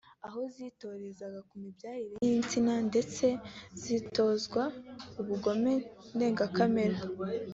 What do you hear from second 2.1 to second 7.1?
y’insina ndetse zinatozwa ubugome ndengakamere